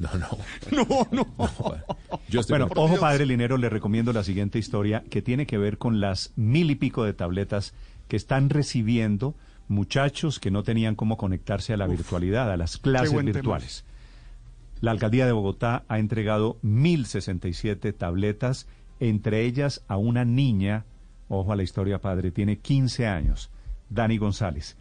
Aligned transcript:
No, 0.08 0.08
no. 0.18 0.28
No, 0.72 1.06
no. 1.12 1.26
Yo 2.28 2.40
estoy 2.40 2.54
Bueno, 2.54 2.68
por 2.68 2.78
ojo 2.78 2.88
Dios. 2.88 3.00
padre 3.00 3.26
Linero, 3.26 3.58
le 3.58 3.68
recomiendo 3.68 4.12
la 4.14 4.24
siguiente 4.24 4.58
historia 4.58 5.04
que 5.10 5.20
tiene 5.20 5.46
que 5.46 5.58
ver 5.58 5.76
con 5.76 6.00
las 6.00 6.32
mil 6.36 6.70
y 6.70 6.74
pico 6.74 7.04
de 7.04 7.12
tabletas 7.12 7.74
que 8.08 8.16
están 8.16 8.48
recibiendo 8.48 9.34
muchachos 9.68 10.40
que 10.40 10.50
no 10.50 10.62
tenían 10.62 10.96
cómo 10.96 11.16
conectarse 11.16 11.72
a 11.74 11.76
la 11.76 11.86
virtualidad, 11.86 12.50
a 12.50 12.56
las 12.56 12.78
clases 12.78 13.10
tema. 13.10 13.22
virtuales. 13.22 13.84
La 14.80 14.90
alcaldía 14.90 15.26
de 15.26 15.32
Bogotá 15.32 15.84
ha 15.88 15.98
entregado 15.98 16.58
1067 16.62 17.92
tabletas, 17.92 18.66
entre 18.98 19.44
ellas 19.44 19.84
a 19.86 19.98
una 19.98 20.24
niña, 20.24 20.86
ojo 21.28 21.52
a 21.52 21.56
la 21.56 21.62
historia 21.62 22.00
padre, 22.00 22.30
tiene 22.32 22.58
15 22.58 23.06
años, 23.06 23.50
Dani 23.90 24.16
González. 24.16 24.76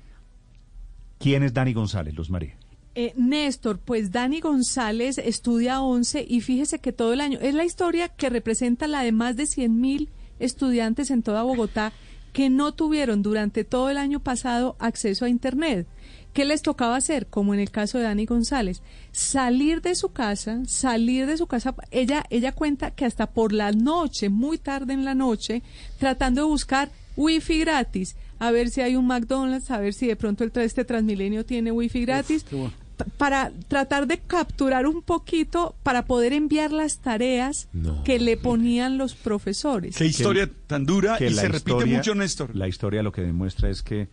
¿Quién 1.19 1.43
es 1.43 1.53
Dani 1.53 1.73
González, 1.73 2.15
Luz 2.15 2.29
María? 2.29 2.55
Eh, 3.01 3.13
Néstor, 3.15 3.79
pues 3.79 4.11
Dani 4.11 4.41
González 4.41 5.19
estudia 5.19 5.81
11 5.81 6.25
y 6.27 6.41
fíjese 6.41 6.79
que 6.79 6.91
todo 6.91 7.13
el 7.13 7.21
año 7.21 7.39
es 7.41 7.55
la 7.55 7.63
historia 7.63 8.09
que 8.09 8.29
representa 8.29 8.87
la 8.87 9.03
de 9.03 9.13
más 9.13 9.37
de 9.37 9.45
100 9.45 9.79
mil 9.79 10.09
estudiantes 10.37 11.09
en 11.09 11.23
toda 11.23 11.43
Bogotá 11.43 11.93
que 12.33 12.49
no 12.49 12.73
tuvieron 12.73 13.21
durante 13.21 13.63
todo 13.63 13.89
el 13.89 13.95
año 13.95 14.19
pasado 14.19 14.75
acceso 14.79 15.23
a 15.23 15.29
Internet. 15.29 15.87
¿Qué 16.33 16.43
les 16.43 16.61
tocaba 16.61 16.97
hacer? 16.97 17.27
Como 17.27 17.53
en 17.53 17.61
el 17.61 17.71
caso 17.71 17.97
de 17.97 18.03
Dani 18.03 18.25
González, 18.25 18.81
salir 19.13 19.81
de 19.81 19.95
su 19.95 20.09
casa, 20.11 20.59
salir 20.67 21.25
de 21.25 21.37
su 21.37 21.47
casa. 21.47 21.73
Ella, 21.91 22.25
ella 22.29 22.51
cuenta 22.51 22.91
que 22.91 23.05
hasta 23.05 23.27
por 23.27 23.53
la 23.53 23.71
noche, 23.71 24.27
muy 24.27 24.57
tarde 24.57 24.91
en 24.91 25.05
la 25.05 25.15
noche, 25.15 25.63
tratando 25.99 26.41
de 26.41 26.47
buscar 26.47 26.91
wifi 27.15 27.59
gratis, 27.59 28.17
a 28.39 28.51
ver 28.51 28.69
si 28.69 28.81
hay 28.81 28.97
un 28.97 29.07
McDonald's, 29.07 29.71
a 29.71 29.79
ver 29.79 29.93
si 29.93 30.07
de 30.07 30.17
pronto 30.17 30.43
el 30.43 30.51
este 30.53 30.83
Transmilenio 30.83 31.45
tiene 31.45 31.71
wifi 31.71 32.01
gratis, 32.01 32.45
bueno. 32.51 32.88
Pa- 32.99 33.05
para 33.17 33.51
tratar 33.67 34.05
de 34.07 34.19
capturar 34.19 34.85
un 34.85 35.01
poquito 35.01 35.75
para 35.83 36.05
poder 36.05 36.33
enviar 36.33 36.71
las 36.71 36.99
tareas 36.99 37.67
No. 37.73 38.03
que 38.03 38.19
le 38.19 38.37
ponían 38.37 38.97
los 38.97 39.15
profesores. 39.15 39.95
Qué 39.95 40.05
historia 40.05 40.49
tan 40.67 40.85
dura 40.85 41.17
que 41.17 41.27
y 41.27 41.29
la 41.31 41.41
se 41.43 41.47
repite 41.47 41.71
historia- 41.71 41.97
mucho, 41.97 42.15
Néstor. 42.15 42.55
La 42.55 42.67
historia 42.67 43.01
lo 43.03 43.11
que 43.11 43.21
demuestra 43.21 43.69
es 43.69 43.81
que 43.81 44.07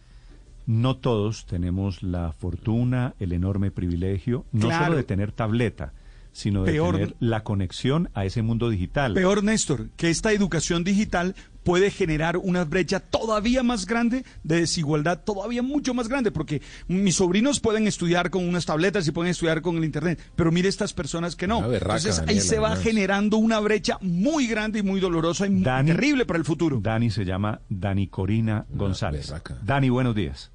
no 0.66 0.96
todos 0.96 1.46
tenemos 1.46 2.02
la 2.02 2.32
fortuna, 2.32 3.14
el 3.20 3.32
enorme 3.32 3.70
privilegio, 3.70 4.44
no 4.52 4.66
Claro. 4.68 4.84
solo 4.86 4.96
de 4.96 5.04
tener 5.04 5.30
tableta, 5.32 5.92
sino 6.36 6.62
de 6.64 6.72
Peor- 6.72 6.96
tener 6.96 7.16
la 7.18 7.42
conexión 7.42 8.10
a 8.14 8.24
ese 8.24 8.42
mundo 8.42 8.68
digital. 8.70 9.14
Peor, 9.14 9.42
Néstor, 9.42 9.88
que 9.96 10.10
esta 10.10 10.32
educación 10.32 10.84
digital 10.84 11.34
puede 11.64 11.90
generar 11.90 12.36
una 12.36 12.64
brecha 12.64 13.00
todavía 13.00 13.64
más 13.64 13.86
grande 13.86 14.24
de 14.44 14.60
desigualdad, 14.60 15.24
todavía 15.24 15.62
mucho 15.62 15.94
más 15.94 16.06
grande, 16.08 16.30
porque 16.30 16.62
mis 16.86 17.16
sobrinos 17.16 17.58
pueden 17.58 17.88
estudiar 17.88 18.30
con 18.30 18.46
unas 18.48 18.66
tabletas 18.66 19.08
y 19.08 19.10
pueden 19.10 19.30
estudiar 19.32 19.62
con 19.62 19.76
el 19.78 19.84
Internet, 19.84 20.20
pero 20.36 20.52
mire 20.52 20.68
estas 20.68 20.92
personas 20.92 21.34
que 21.34 21.48
no. 21.48 21.62
Berraca, 21.68 21.96
Entonces 21.96 22.20
ahí 22.20 22.26
Daniela, 22.36 22.44
se 22.46 22.58
va 22.60 22.76
generando 22.76 23.38
una 23.38 23.58
brecha 23.58 23.98
muy 24.00 24.46
grande 24.46 24.78
y 24.78 24.82
muy 24.84 25.00
dolorosa 25.00 25.46
y 25.46 25.50
muy 25.50 25.62
Dani- 25.64 25.86
terrible 25.88 26.24
para 26.26 26.38
el 26.38 26.44
futuro. 26.44 26.78
Dani 26.80 27.10
se 27.10 27.24
llama 27.24 27.60
Dani 27.68 28.06
Corina 28.06 28.64
González. 28.70 29.26
berraca. 29.28 29.56
Dani, 29.64 29.88
buenos 29.90 30.14
días. 30.14 30.52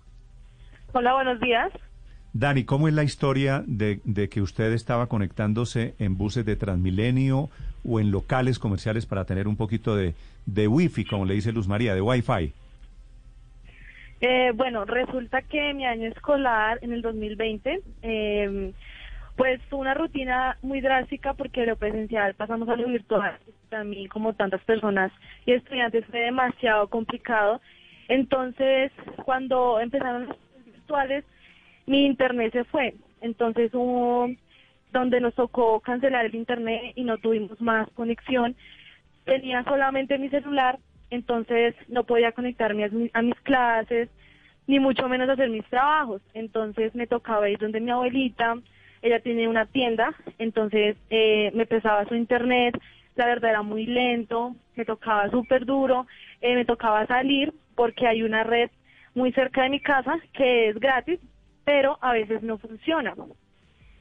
Hola, 0.94 1.14
buenos 1.14 1.40
días. 1.42 1.72
Dani, 2.34 2.64
¿cómo 2.64 2.88
es 2.88 2.94
la 2.94 3.04
historia 3.04 3.64
de, 3.68 4.00
de 4.06 4.30
que 4.30 4.42
usted 4.42 4.72
estaba 4.72 5.08
conectándose 5.08 5.96
en 6.00 6.18
buses 6.18 6.46
de 6.46 6.56
Transmilenio 6.56 7.50
o 7.84 8.00
en 8.00 8.12
locales 8.12 8.58
comerciales 8.58 9.06
para 9.06 9.26
tener 9.26 9.48
un 9.48 9.58
poquito 9.58 9.96
de, 9.96 10.14
de 10.46 10.68
wifi, 10.68 11.04
como 11.04 11.26
le 11.26 11.34
dice 11.34 11.52
Luz 11.52 11.68
María, 11.68 11.94
de 11.94 12.02
wifi? 12.02 12.54
Eh, 14.22 14.52
bueno, 14.56 14.86
resulta 14.86 15.42
que 15.42 15.74
mi 15.74 15.86
año 15.86 16.08
escolar 16.08 16.80
en 16.82 16.94
el 16.94 17.02
2020, 17.02 17.82
eh, 18.04 18.72
pues 19.36 19.60
fue 19.70 19.80
una 19.80 19.94
rutina 19.94 20.58
muy 20.62 20.80
drástica 20.80 21.34
porque 21.34 21.66
lo 21.66 21.76
presencial 21.76 22.36
pasamos 22.36 22.70
a 22.70 22.76
lo 22.76 22.88
virtual. 22.88 23.40
Para 23.70 23.84
mí, 23.84 24.08
como 24.08 24.34
tantas 24.34 24.62
personas 24.64 25.12
y 25.46 25.54
estudiantes, 25.54 26.06
fue 26.06 26.20
demasiado 26.20 26.88
complicado. 26.88 27.60
Entonces, 28.08 28.92
cuando 29.26 29.80
empezaron 29.80 30.26
clases 30.26 30.66
virtuales, 30.66 31.26
mi 31.92 32.06
internet 32.06 32.54
se 32.54 32.64
fue. 32.64 32.96
Entonces 33.20 33.72
hubo 33.74 34.30
donde 34.92 35.20
nos 35.20 35.36
tocó 35.36 35.80
cancelar 35.82 36.26
el 36.26 36.36
internet 36.36 36.94
y 36.96 37.04
no 37.04 37.18
tuvimos 37.18 37.60
más 37.62 37.90
conexión. 37.92 38.56
Tenía 39.26 39.64
solamente 39.64 40.18
mi 40.18 40.30
celular, 40.30 40.80
entonces 41.10 41.76
no 41.90 42.06
podía 42.06 42.32
conectarme 42.32 42.86
a, 42.86 42.90
a 43.14 43.22
mis 43.22 43.40
clases, 43.42 44.10
ni 44.68 44.80
mucho 44.80 45.08
menos 45.10 45.30
hacer 45.30 45.50
mis 45.50 45.66
trabajos. 45.66 46.22
Entonces 46.34 46.96
me 46.96 47.08
tocaba 47.08 47.50
ir 47.50 47.60
donde 47.60 47.82
mi 47.82 47.92
abuelita, 47.92 48.56
ella 49.02 49.20
tiene 49.20 49.48
una 49.48 49.66
tienda, 49.66 50.14
entonces 50.38 50.96
eh, 51.10 51.52
me 51.54 51.66
pesaba 51.66 52.06
su 52.06 52.16
internet, 52.16 52.80
la 53.16 53.26
verdad 53.26 53.50
era 53.52 53.62
muy 53.64 53.86
lento, 53.86 54.56
me 54.76 54.86
tocaba 54.86 55.30
súper 55.30 55.66
duro, 55.66 56.08
eh, 56.40 56.56
me 56.56 56.66
tocaba 56.66 57.06
salir 57.08 57.54
porque 57.76 58.08
hay 58.08 58.24
una 58.24 58.44
red 58.44 58.70
muy 59.14 59.32
cerca 59.34 59.64
de 59.64 59.70
mi 59.70 59.80
casa 59.80 60.18
que 60.34 60.70
es 60.70 60.80
gratis, 60.80 61.20
pero 61.66 61.98
a 62.02 62.14
veces 62.14 62.42
no 62.44 62.58
funciona. 62.58 63.14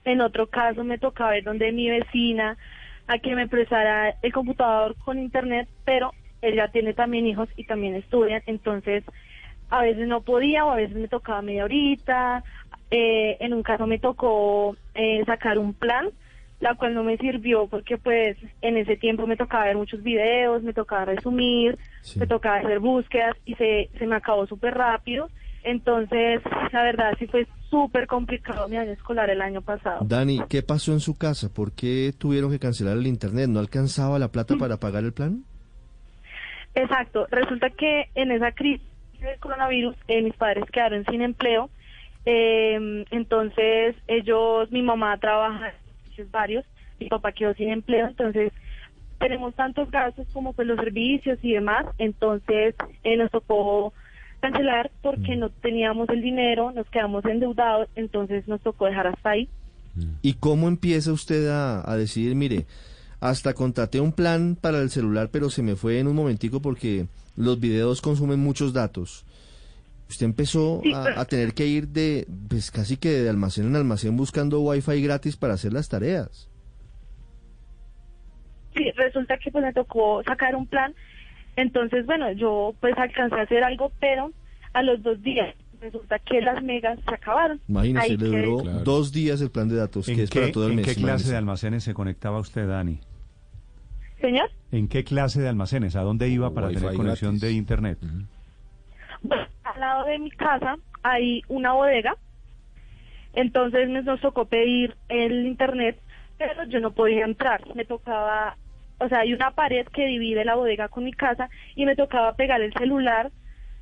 En 0.04 0.20
otro 0.20 0.48
caso 0.48 0.82
me 0.84 0.98
tocaba 0.98 1.36
ir 1.36 1.44
donde 1.44 1.72
mi 1.72 1.90
vecina 1.90 2.56
a 3.06 3.18
que 3.18 3.34
me 3.34 3.48
prestara 3.48 4.14
el 4.22 4.32
computador 4.32 4.96
con 5.04 5.18
internet, 5.18 5.68
pero 5.84 6.12
ella 6.42 6.68
tiene 6.68 6.94
también 6.94 7.26
hijos 7.26 7.48
y 7.56 7.64
también 7.64 7.94
estudian, 7.96 8.42
entonces 8.46 9.04
a 9.68 9.82
veces 9.82 10.08
no 10.08 10.22
podía 10.22 10.64
o 10.64 10.70
a 10.70 10.76
veces 10.76 10.96
me 10.96 11.08
tocaba 11.08 11.42
media 11.42 11.64
horita. 11.64 12.42
Eh, 12.90 13.36
en 13.40 13.54
un 13.54 13.62
caso 13.62 13.86
me 13.86 13.98
tocó 14.00 14.76
eh, 14.94 15.22
sacar 15.26 15.58
un 15.58 15.74
plan, 15.74 16.08
la 16.58 16.74
cual 16.74 16.94
no 16.94 17.04
me 17.04 17.16
sirvió 17.18 17.68
porque 17.68 17.96
pues 17.98 18.36
en 18.62 18.76
ese 18.76 18.96
tiempo 18.96 19.26
me 19.28 19.36
tocaba 19.36 19.66
ver 19.66 19.76
muchos 19.76 20.02
videos, 20.02 20.62
me 20.62 20.72
tocaba 20.72 21.04
resumir, 21.04 21.78
Sí. 22.02 22.18
me 22.18 22.26
tocaba 22.26 22.56
hacer 22.56 22.80
búsquedas 22.80 23.36
y 23.44 23.54
se, 23.54 23.90
se 23.98 24.06
me 24.06 24.16
acabó 24.16 24.46
súper 24.46 24.74
rápido. 24.74 25.28
Entonces, 25.62 26.40
la 26.72 26.82
verdad 26.82 27.12
sí 27.18 27.26
fue 27.26 27.46
súper 27.68 28.06
complicado 28.06 28.68
mi 28.68 28.76
año 28.76 28.92
escolar 28.92 29.30
el 29.30 29.40
año 29.40 29.62
pasado. 29.62 30.04
Dani, 30.04 30.40
¿qué 30.48 30.62
pasó 30.62 30.92
en 30.92 31.00
su 31.00 31.16
casa? 31.16 31.52
¿Por 31.52 31.72
qué 31.72 32.12
tuvieron 32.16 32.50
que 32.50 32.58
cancelar 32.58 32.96
el 32.96 33.06
internet? 33.06 33.48
¿No 33.48 33.60
alcanzaba 33.60 34.18
la 34.18 34.28
plata 34.28 34.56
para 34.56 34.78
pagar 34.78 35.04
el 35.04 35.12
plan? 35.12 35.44
Exacto. 36.74 37.26
Resulta 37.30 37.70
que 37.70 38.08
en 38.14 38.32
esa 38.32 38.52
crisis 38.52 38.86
del 39.20 39.38
coronavirus, 39.38 39.96
eh, 40.08 40.22
mis 40.22 40.34
padres 40.34 40.64
quedaron 40.72 41.04
sin 41.06 41.22
empleo. 41.22 41.70
Eh, 42.24 43.04
entonces, 43.10 43.96
ellos, 44.06 44.70
mi 44.70 44.82
mamá 44.82 45.16
trabaja 45.18 45.68
en 45.68 45.74
servicios 46.02 46.30
varios, 46.30 46.64
mi 46.98 47.08
papá 47.08 47.32
quedó 47.32 47.54
sin 47.54 47.70
empleo. 47.70 48.06
Entonces, 48.06 48.52
tenemos 49.18 49.54
tantos 49.54 49.90
gastos 49.90 50.26
como 50.32 50.52
pues 50.54 50.66
los 50.66 50.78
servicios 50.78 51.38
y 51.42 51.52
demás. 51.52 51.86
Entonces, 51.98 52.74
eh, 53.04 53.16
nos 53.16 53.30
tocó 53.30 53.92
cancelar 54.40 54.90
porque 55.02 55.36
no 55.36 55.50
teníamos 55.50 56.08
el 56.08 56.22
dinero, 56.22 56.72
nos 56.72 56.88
quedamos 56.90 57.24
endeudados. 57.24 57.88
Entonces, 57.94 58.46
nos 58.48 58.60
tocó 58.60 58.86
dejar 58.86 59.06
hasta 59.06 59.30
ahí. 59.30 59.48
¿Y 60.22 60.34
cómo 60.34 60.68
empieza 60.68 61.12
usted 61.12 61.48
a, 61.48 61.88
a 61.90 61.96
decidir, 61.96 62.34
mire, 62.34 62.66
hasta 63.20 63.54
contraté 63.54 64.00
un 64.00 64.12
plan 64.12 64.56
para 64.60 64.80
el 64.80 64.90
celular, 64.90 65.28
pero 65.30 65.50
se 65.50 65.62
me 65.62 65.76
fue 65.76 65.98
en 65.98 66.06
un 66.06 66.16
momentico 66.16 66.62
porque 66.62 67.06
los 67.36 67.60
videos 67.60 68.00
consumen 68.00 68.40
muchos 68.40 68.72
datos? 68.72 69.26
Usted 70.08 70.26
empezó 70.26 70.80
Sí, 70.82 70.92
a, 70.92 71.20
a 71.20 71.24
tener 71.24 71.54
que 71.54 71.66
ir 71.66 71.88
de, 71.88 72.26
pues 72.48 72.70
casi 72.70 72.96
que 72.96 73.10
de 73.10 73.28
almacén 73.28 73.66
en 73.66 73.76
almacén 73.76 74.16
buscando 74.16 74.60
wifi 74.60 75.02
gratis 75.02 75.36
para 75.36 75.54
hacer 75.54 75.72
las 75.72 75.88
tareas. 75.88 76.48
Sí, 78.74 78.90
resulta 78.96 79.36
que 79.38 79.50
pues 79.50 79.64
me 79.64 79.72
tocó 79.72 80.22
sacar 80.24 80.54
un 80.54 80.66
plan. 80.66 80.94
Entonces, 81.56 82.06
bueno, 82.06 82.30
yo 82.32 82.74
pues 82.80 82.96
alcancé 82.96 83.34
a 83.36 83.42
hacer 83.42 83.64
algo, 83.64 83.92
pero 84.00 84.30
a 84.72 84.82
los 84.82 85.02
dos 85.02 85.20
días 85.22 85.54
resulta 85.80 86.18
que 86.18 86.40
las 86.42 86.62
megas 86.62 86.98
se 87.08 87.14
acabaron. 87.14 87.60
Imagínese, 87.68 88.04
Ahí 88.12 88.16
le 88.16 88.30
quedé. 88.30 88.42
duró 88.46 88.58
Claro. 88.62 88.78
dos 88.80 89.12
días 89.12 89.40
el 89.40 89.50
plan 89.50 89.68
de 89.68 89.76
datos, 89.76 90.08
¿En 90.08 90.16
que 90.16 90.22
es 90.24 90.30
qué, 90.30 90.40
para 90.40 90.52
todo 90.52 90.64
el 90.66 90.70
en 90.72 90.76
mes. 90.76 90.86
qué 90.86 90.92
clase 90.94 91.02
imagínese. 91.08 91.30
de 91.32 91.36
almacenes 91.38 91.84
se 91.84 91.94
conectaba 91.94 92.38
usted, 92.38 92.68
Dani? 92.68 93.00
Señor, 94.20 94.50
¿En 94.72 94.86
qué 94.88 95.02
clase 95.04 95.40
de 95.40 95.48
almacenes? 95.48 95.96
¿A 95.96 96.02
dónde 96.02 96.28
iba 96.28 96.50
para 96.52 96.68
Wi-Fi 96.68 96.80
tener 96.80 96.94
conexión 96.96 97.30
gratis. 97.32 97.40
de 97.42 97.52
internet? 97.52 97.98
bueno, 99.22 99.46
al 99.64 99.80
lado 99.80 100.04
de 100.06 100.18
mi 100.18 100.30
casa 100.30 100.76
hay 101.02 101.42
una 101.48 101.72
bodega. 101.72 102.14
Entonces 103.34 103.88
me- 103.88 104.02
nos 104.02 104.20
tocó 104.20 104.44
pedir 104.46 104.96
el 105.08 105.46
internet, 105.46 105.98
pero 106.38 106.64
yo 106.64 106.80
no 106.80 106.90
podía 106.92 107.24
entrar. 107.24 107.62
Me 107.74 107.84
tocaba, 107.84 108.56
o 109.00 109.08
sea, 109.08 109.20
hay 109.20 109.32
una 109.32 109.50
pared 109.52 109.86
que 109.88 110.06
divide 110.06 110.44
la 110.44 110.54
bodega 110.54 110.88
con 110.88 111.04
mi 111.04 111.12
casa 111.12 111.48
y 111.74 111.86
me 111.86 111.96
tocaba 111.96 112.34
pegar 112.34 112.60
el 112.60 112.72
celular 112.74 113.30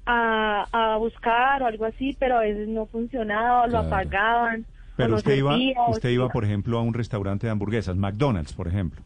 a, 0.07 0.67
a 0.73 0.97
buscar 0.97 1.63
o 1.63 1.67
algo 1.67 1.85
así, 1.85 2.17
pero 2.19 2.39
a 2.39 2.41
veces 2.41 2.69
no 2.69 2.87
funcionaba, 2.87 3.67
lo 3.67 3.73
Claro. 3.81 3.87
apagaban. 3.89 4.65
Pero 4.97 5.11
no 5.11 5.17
usted 5.17 5.37
iba, 5.37 5.51
servía, 5.53 5.81
usted 5.89 6.09
iba, 6.11 6.29
por 6.31 6.45
ejemplo, 6.45 6.79
a 6.79 6.83
un 6.83 6.95
restaurante 6.95 7.47
de 7.47 7.51
hamburguesas, 7.53 7.97
McDonald's, 7.97 8.53
por 8.53 8.67
ejemplo. 8.69 9.01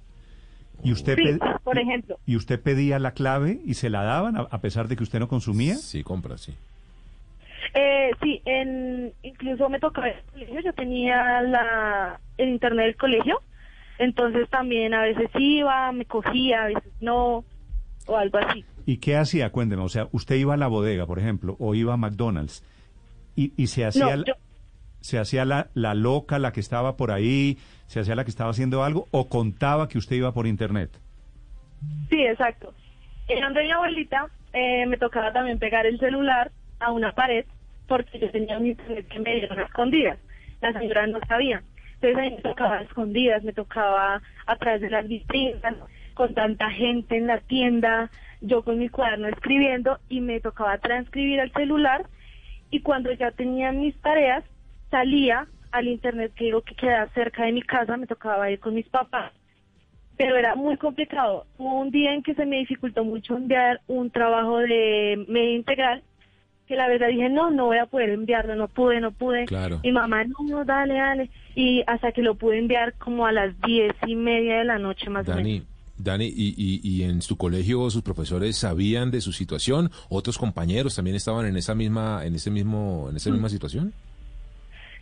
Y 0.85 0.93
usted, 0.93 1.17
Sí, 1.17 1.39
por 1.65 1.79
ejemplo. 1.79 2.19
y 2.27 2.37
usted 2.37 2.61
pedía 2.61 2.99
la 2.99 3.13
clave 3.13 3.59
y 3.65 3.75
se 3.75 3.91
la 3.91 4.03
daban 4.03 4.37
a, 4.37 4.41
a 4.51 4.59
pesar 4.61 4.89
de 4.89 4.97
que 4.97 5.03
usted 5.03 5.19
no 5.21 5.29
consumía. 5.29 5.75
Sí, 5.77 6.03
compra, 6.03 6.39
sí. 6.39 6.55
Eh, 7.75 8.11
sí, 8.23 8.43
en, 8.45 9.13
incluso 9.23 9.69
me 9.69 9.79
tocaba 9.81 10.09
el 10.09 10.23
colegio, 10.33 10.61
yo 10.61 10.73
tenía 10.75 11.41
la, 11.43 12.21
el 12.37 12.49
internet 12.51 12.87
del 12.87 12.97
colegio, 12.97 13.41
Entonces 13.99 14.49
también 14.51 14.95
a 14.95 15.03
veces 15.03 15.31
iba, 15.39 15.93
me 15.93 16.05
cogía, 16.05 16.65
a 16.65 16.67
veces 16.67 16.93
no, 17.01 17.45
o 18.07 18.17
algo 18.17 18.39
así. 18.39 18.65
¿Y 18.87 18.97
qué 18.99 19.17
hacía? 19.17 19.51
Cuénteme, 19.51 19.83
o 19.83 19.89
sea, 19.89 20.09
usted 20.13 20.37
iba 20.37 20.55
a 20.55 20.57
la 20.57 20.67
bodega, 20.67 21.07
por 21.07 21.19
ejemplo, 21.19 21.57
o 21.61 21.75
iba 21.75 21.95
a 21.95 21.97
McDonald's, 21.97 22.65
y, 23.37 23.53
y 23.57 23.69
se 23.69 23.85
hacía, 23.85 24.17
No, 24.17 24.25
yo- 24.25 24.35
se 25.01 25.19
hacía 25.19 25.45
la, 25.45 25.69
la 25.75 25.95
loca, 25.95 26.39
la 26.39 26.53
que 26.53 26.61
estaba 26.61 26.97
por 26.97 27.11
ahí, 27.11 27.59
se 27.87 28.01
hacía 28.01 28.15
la 28.17 28.25
que 28.25 28.31
estaba 28.31 28.51
haciendo 28.51 28.83
algo, 28.85 29.07
o 29.11 29.29
contaba 29.29 29.89
que 29.89 29.99
usted 29.99 30.17
iba 30.17 30.33
por 30.33 30.47
internet. 30.47 30.91
Sí, 32.11 32.23
exacto. 32.25 32.75
En 33.29 33.41
donde 33.41 33.63
mi 33.65 33.71
abuelita 33.71 34.27
eh, 34.53 34.85
me 34.87 34.97
tocaba 34.97 35.33
también 35.33 35.59
pegar 35.59 35.87
el 35.87 35.99
celular 35.99 36.51
a 36.81 36.93
una 36.93 37.13
pared 37.13 37.45
porque 37.89 38.19
yo 38.19 38.31
tenía 38.31 38.59
un 38.59 38.67
internet 38.67 39.07
que 39.09 39.19
me 39.21 39.35
dieron 39.35 39.59
a 39.59 39.65
escondidas. 39.65 40.19
La 40.61 40.73
señora 40.73 41.07
no 41.07 41.19
sabía. 41.27 41.63
Entonces 42.03 42.19
a 42.19 42.23
mí 42.23 42.37
me 42.37 42.43
tocaba 42.43 42.81
escondidas, 42.81 43.45
me 43.45 43.53
tocaba 43.53 44.21
a 44.47 44.57
través 44.57 44.81
de 44.81 44.91
las 44.91 45.07
vitrinas, 45.07 45.77
con 46.15 46.35
tanta 46.35 46.69
gente 46.71 47.17
en 47.17 47.29
la 47.29 47.39
tienda, 47.39 48.11
yo 48.41 48.63
con 48.63 48.79
mi 48.79 48.89
cuaderno 48.89 49.29
escribiendo 49.29 49.99
y 50.09 50.21
me 50.21 50.41
tocaba 50.41 50.77
transcribir 50.79 51.41
al 51.41 51.53
celular 51.53 52.07
y 52.71 52.81
cuando 52.81 53.13
ya 53.13 53.31
tenía 53.31 53.71
mis 53.71 53.97
tareas 54.01 54.45
salía 54.91 55.47
al 55.71 55.87
internet 55.87 56.33
que 56.35 56.47
digo 56.47 56.63
que 56.63 56.75
quedaba 56.75 57.09
cerca 57.15 57.45
de 57.45 57.53
mi 57.53 57.63
casa, 57.63 57.97
me 57.97 58.07
tocaba 58.07 58.51
ir 58.51 58.59
con 58.59 58.75
mis 58.75 58.89
papás 58.89 59.33
pero 60.17 60.37
era 60.37 60.55
muy 60.55 60.77
complicado. 60.77 61.47
Hubo 61.59 61.81
un 61.81 61.91
día 61.91 62.15
en 62.15 62.23
que 62.23 62.35
se 62.35 62.47
me 62.47 62.59
dificultó 62.59 63.03
mucho 63.03 63.37
enviar 63.37 63.81
un 63.89 64.11
trabajo 64.11 64.59
de 64.59 65.25
media 65.27 65.55
integral, 65.55 66.03
que 66.69 66.77
la 66.77 66.89
verdad 66.89 67.09
dije, 67.09 67.29
no, 67.29 67.51
no 67.51 67.67
voy 67.67 67.79
a 67.79 67.87
poder 67.87 68.11
enviarlo, 68.11 68.55
no 68.57 68.69
pude, 68.69 69.01
no 69.01 69.11
pude. 69.13 69.45
Claro. 69.47 69.81
Mi 69.83 69.93
mamá, 69.93 70.25
no, 70.25 70.37
no, 70.49 70.65
dale, 70.65 70.95
dale. 70.95 71.31
Y 71.55 71.83
hasta 71.87 72.13
que 72.13 72.23
lo 72.23 72.35
pude 72.37 72.59
enviar 72.59 72.95
como 72.95 73.27
a 73.27 73.33
las 73.33 73.61
diez 73.63 73.93
y 74.07 74.15
media 74.15 74.59
de 74.59 74.65
la 74.65 74.79
noche 74.79 75.11
más 75.11 75.29
o 75.29 75.33
Dani, 75.33 75.53
menos. 75.55 75.67
Dani, 75.99 76.27
y, 76.27 76.55
y, 76.57 76.81
y 76.83 77.03
en 77.05 77.21
su 77.23 77.37
colegio 77.37 77.89
sus 77.91 78.03
profesores 78.03 78.57
sabían 78.57 79.11
de 79.11 79.21
su 79.21 79.33
situación, 79.33 79.91
otros 80.09 80.39
compañeros 80.39 80.97
también 80.97 81.17
estaban 81.17 81.47
en 81.47 81.57
esa 81.57 81.75
misma, 81.75 82.25
en 82.25 82.35
ese 82.35 82.51
mismo, 82.51 83.09
en 83.11 83.17
esa 83.17 83.29
Mm. 83.31 83.33
misma 83.35 83.49
situación. 83.51 83.93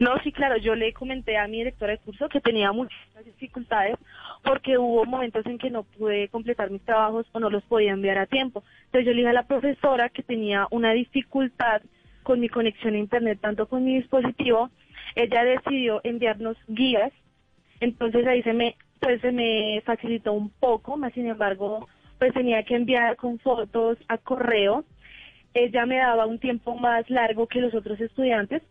No, 0.00 0.10
sí, 0.24 0.32
claro, 0.32 0.56
yo 0.56 0.74
le 0.74 0.94
comenté 0.94 1.36
a 1.36 1.46
mi 1.46 1.58
directora 1.58 1.92
de 1.92 1.98
curso 1.98 2.26
que 2.30 2.40
tenía 2.40 2.72
muchas 2.72 2.96
dificultades 3.24 3.96
porque 4.42 4.78
hubo 4.78 5.04
momentos 5.04 5.44
en 5.46 5.58
que 5.58 5.70
no 5.70 5.82
pude 5.84 6.28
completar 6.28 6.70
mis 6.70 6.82
trabajos 6.82 7.26
o 7.32 7.40
no 7.40 7.50
los 7.50 7.62
podía 7.64 7.92
enviar 7.92 8.18
a 8.18 8.26
tiempo. 8.26 8.64
Entonces 8.86 9.06
yo 9.06 9.12
le 9.12 9.18
dije 9.18 9.28
a 9.28 9.34
la 9.34 9.46
profesora 9.46 10.08
que 10.08 10.22
tenía 10.22 10.66
una 10.70 10.92
dificultad 10.92 11.82
con 12.22 12.40
mi 12.40 12.48
conexión 12.48 12.94
a 12.94 12.98
internet, 12.98 13.38
tanto 13.40 13.66
con 13.68 13.84
mi 13.84 13.96
dispositivo, 13.96 14.70
ella 15.14 15.44
decidió 15.44 16.00
enviarnos 16.04 16.56
guías, 16.68 17.12
entonces 17.80 18.26
ahí 18.26 18.42
se 18.42 18.52
me, 18.52 18.76
pues 19.00 19.20
se 19.20 19.32
me 19.32 19.82
facilitó 19.84 20.32
un 20.32 20.50
poco, 20.50 20.96
más 20.96 21.12
sin 21.14 21.26
embargo, 21.26 21.88
pues 22.18 22.32
tenía 22.34 22.62
que 22.62 22.76
enviar 22.76 23.16
con 23.16 23.38
fotos 23.38 23.98
a 24.08 24.18
correo, 24.18 24.84
ella 25.54 25.86
me 25.86 25.96
daba 25.96 26.26
un 26.26 26.38
tiempo 26.38 26.76
más 26.76 27.08
largo 27.10 27.48
que 27.48 27.60
los 27.60 27.74
otros 27.74 28.00
estudiantes, 28.00 28.62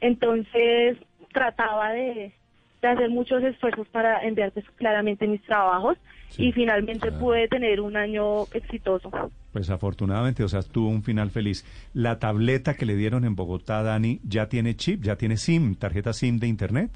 entonces 0.00 0.98
trataba 1.32 1.92
de, 1.92 2.32
de 2.80 2.88
hacer 2.88 3.10
muchos 3.10 3.42
esfuerzos 3.42 3.88
para 3.88 4.22
enviar 4.24 4.52
pues, 4.52 4.64
claramente 4.76 5.26
mis 5.26 5.42
trabajos 5.42 5.98
Sí, 6.28 6.48
y 6.48 6.52
finalmente 6.52 7.08
claro. 7.08 7.18
pude 7.24 7.48
tener 7.48 7.80
un 7.80 7.96
año 7.96 8.42
exitoso. 8.52 9.10
Pues 9.52 9.70
afortunadamente, 9.70 10.44
o 10.44 10.48
sea, 10.48 10.60
tuvo 10.62 10.88
un 10.88 11.02
final 11.02 11.30
feliz. 11.30 11.64
La 11.94 12.18
tableta 12.18 12.74
que 12.74 12.84
le 12.84 12.96
dieron 12.96 13.24
en 13.24 13.34
Bogotá, 13.34 13.82
Dani, 13.82 14.20
ya 14.24 14.48
tiene 14.48 14.76
chip, 14.76 15.02
ya 15.02 15.16
tiene 15.16 15.38
SIM, 15.38 15.74
tarjeta 15.74 16.12
SIM 16.12 16.38
de 16.38 16.46
internet. 16.46 16.90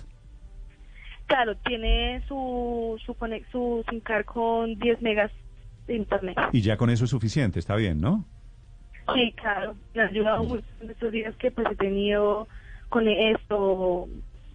Claro, 1.27 1.57
tiene 1.57 2.23
su, 2.29 3.01
su, 3.07 3.17
su 3.51 3.85
SIM 3.89 4.01
card 4.01 4.27
con 4.27 4.79
10 4.79 5.01
megas 5.01 5.31
de 5.87 5.97
internet. 5.97 6.37
Y 6.53 6.61
ya 6.61 6.77
con 6.77 6.91
eso 6.91 7.05
es 7.05 7.11
suficiente, 7.11 7.59
está 7.59 7.75
bien, 7.75 8.01
¿no? 8.03 8.27
Sí, 9.15 9.33
claro, 9.33 9.75
me 9.95 10.03
ha 10.03 10.07
ayudado 10.07 10.45
mucho 10.45 10.67
en 10.81 10.91
estos 10.91 11.11
días 11.11 11.35
que 11.37 11.51
pues 11.51 11.67
he 11.71 11.77
tenido 11.77 12.47
con 12.89 13.09
esto 13.09 14.09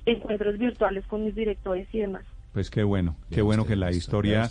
encuentros 0.08 0.58
virtuales 0.58 1.06
con 1.08 1.24
mis 1.26 1.36
directores 1.36 1.88
y 1.94 2.00
demás. 2.00 2.24
Pues 2.54 2.70
qué 2.70 2.84
bueno, 2.84 3.16
qué 3.30 3.42
bueno 3.42 3.64
usted, 3.64 3.74
que 3.74 3.80
la 3.80 3.92
historia 3.92 4.50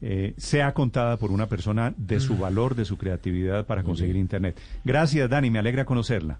eh, 0.00 0.34
sea 0.36 0.72
contada 0.72 1.16
por 1.18 1.30
una 1.30 1.48
persona 1.48 1.92
de 1.96 2.20
su 2.20 2.38
valor, 2.38 2.74
de 2.74 2.84
su 2.84 2.96
creatividad 2.96 3.66
para 3.66 3.82
conseguir 3.82 4.16
internet. 4.16 4.58
Gracias, 4.84 5.28
Dani, 5.28 5.50
me 5.50 5.58
alegra 5.58 5.84
conocerla. 5.84 6.38